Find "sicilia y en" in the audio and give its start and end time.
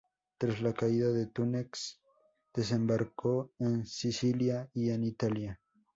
3.85-5.03